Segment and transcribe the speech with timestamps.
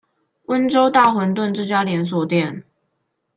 [0.47, 2.63] 溫州大混飩這家連鎖店